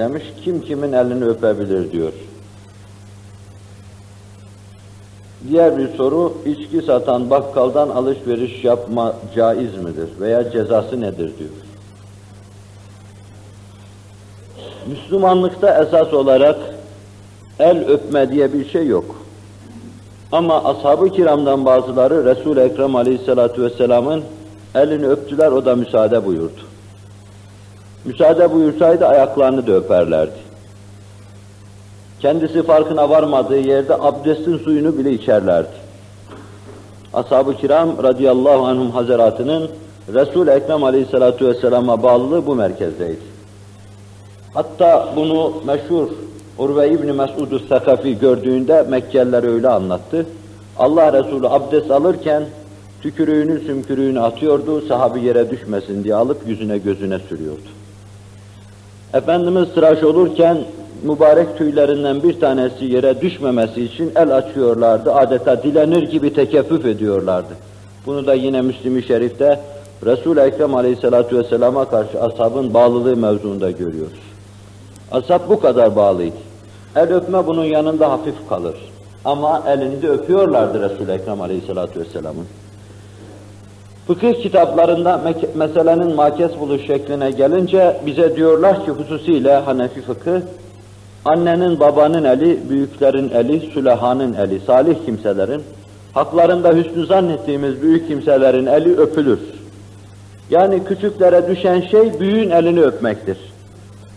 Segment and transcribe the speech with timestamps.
[0.00, 2.12] demiş, kim kimin elini öpebilir diyor.
[5.48, 11.50] Diğer bir soru, içki satan bakkaldan alışveriş yapma caiz midir veya cezası nedir diyor.
[14.86, 16.58] Müslümanlıkta esas olarak
[17.58, 19.16] el öpme diye bir şey yok.
[20.32, 24.24] Ama ashab-ı kiramdan bazıları Resul-i Ekrem aleyhissalatu vesselamın
[24.74, 26.65] elini öptüler, o da müsaade buyurdu.
[28.06, 30.46] Müsaade buyursaydı ayaklarını da öperlerdi.
[32.20, 35.86] Kendisi farkına varmadığı yerde abdestin suyunu bile içerlerdi.
[37.14, 39.70] Ashab-ı kiram radıyallahu anhum hazaratının
[40.14, 43.20] Resul-i Ekrem aleyhissalatu vesselama bağlılığı bu merkezdeydi.
[44.54, 46.08] Hatta bunu meşhur
[46.58, 50.26] Urve İbni Mesud-u Sakafi gördüğünde Mekkeliler öyle anlattı.
[50.78, 52.42] Allah Resulü abdest alırken
[53.02, 57.85] tükürüğünü sümkürüğünü atıyordu, sahabi yere düşmesin diye alıp yüzüne gözüne sürüyordu.
[59.14, 60.58] Efendimiz tıraş olurken
[61.02, 65.14] mübarek tüylerinden bir tanesi yere düşmemesi için el açıyorlardı.
[65.14, 67.54] Adeta dilenir gibi tekeffüf ediyorlardı.
[68.06, 69.60] Bunu da yine Müslim-i Şerif'te
[70.06, 74.18] Resul-i Ekrem Aleyhisselatü Vesselam'a karşı ashabın bağlılığı mevzuunda görüyoruz.
[75.12, 76.36] Ashab bu kadar bağlıydı.
[76.96, 78.74] El öpme bunun yanında hafif kalır.
[79.24, 82.46] Ama elini de öpüyorlardı Resul-i Ekrem Aleyhisselatü Vesselam'ın.
[84.06, 85.20] Fıkıh kitaplarında
[85.54, 90.42] meselenin makes buluş şekline gelince bize diyorlar ki hususiyle Hanefi fıkı
[91.24, 95.62] annenin babanın eli, büyüklerin eli, sülehanın eli, salih kimselerin,
[96.14, 99.40] haklarında hüsnü zannettiğimiz büyük kimselerin eli öpülür.
[100.50, 103.38] Yani küçüklere düşen şey büyüğün elini öpmektir.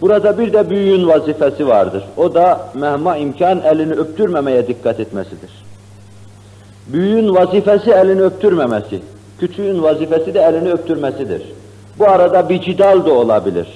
[0.00, 2.04] Burada bir de büyüğün vazifesi vardır.
[2.16, 5.50] O da mehma imkan elini öptürmemeye dikkat etmesidir.
[6.86, 9.00] Büyüğün vazifesi elini öptürmemesi,
[9.42, 11.42] küçüğün vazifesi de elini öptürmesidir.
[11.98, 13.66] Bu arada bir cidal da olabilir.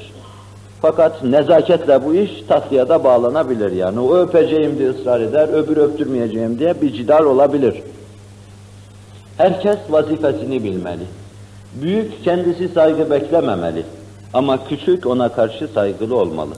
[0.83, 4.01] Fakat nezaketle bu iş tatlıya bağlanabilir yani.
[4.01, 7.75] O öpeceğim diye ısrar eder, öbür öptürmeyeceğim diye bir cidal olabilir.
[9.37, 11.05] Herkes vazifesini bilmeli.
[11.83, 13.83] Büyük kendisi saygı beklememeli.
[14.35, 16.53] Ama küçük ona karşı saygılı olmalı.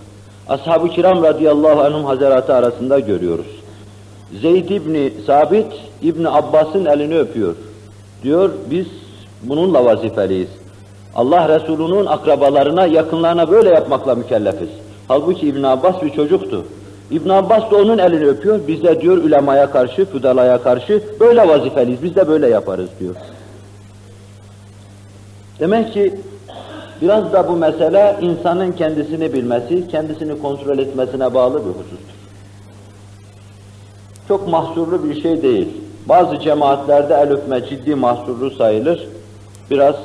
[0.49, 3.47] Ashab-ı kiram radıyallahu anhum hazaratı arasında görüyoruz.
[4.43, 5.73] Zeyd İbni Sabit,
[6.03, 7.55] İbni Abbas'ın elini öpüyor.
[8.23, 8.87] Diyor, biz
[9.43, 10.49] bununla vazifeliyiz.
[11.15, 14.69] Allah Resulü'nün akrabalarına, yakınlarına böyle yapmakla mükellefiz.
[15.09, 16.65] Halbuki İbn Abbas bir çocuktu.
[17.11, 18.61] İbn Abbas da onun elini öpüyor.
[18.69, 22.03] Biz de diyor ulemaya karşı, füdalaya karşı böyle vazifeliyiz.
[22.03, 23.15] Biz de böyle yaparız diyor.
[25.61, 26.15] Demek ki
[27.03, 32.15] biraz da bu mesele insanın kendisini bilmesi, kendisini kontrol etmesine bağlı bir husustur.
[34.29, 35.69] Çok mahsurlu bir şey değil.
[36.09, 39.09] Bazı cemaatlerde el öpme ciddi mahsurlu sayılır.
[39.71, 39.97] Biraz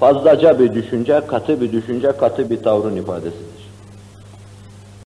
[0.00, 3.71] fazlaca bir düşünce, katı bir düşünce, katı bir tavrın ifadesidir.